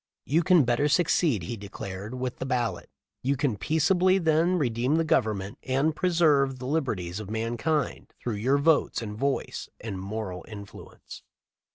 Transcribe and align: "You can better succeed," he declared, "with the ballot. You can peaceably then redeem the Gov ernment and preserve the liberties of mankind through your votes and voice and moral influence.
"You 0.25 0.41
can 0.41 0.63
better 0.63 0.87
succeed," 0.89 1.43
he 1.43 1.55
declared, 1.55 2.15
"with 2.15 2.37
the 2.37 2.45
ballot. 2.47 2.89
You 3.21 3.37
can 3.37 3.55
peaceably 3.55 4.17
then 4.17 4.57
redeem 4.57 4.95
the 4.95 5.05
Gov 5.05 5.25
ernment 5.25 5.57
and 5.61 5.95
preserve 5.95 6.57
the 6.57 6.65
liberties 6.65 7.19
of 7.19 7.29
mankind 7.29 8.11
through 8.19 8.37
your 8.37 8.57
votes 8.57 9.03
and 9.03 9.15
voice 9.15 9.69
and 9.79 9.99
moral 10.01 10.43
influence. 10.47 11.21